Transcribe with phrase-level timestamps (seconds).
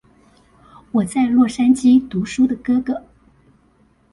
[0.93, 3.03] 我在洛杉磯讀書的哥哥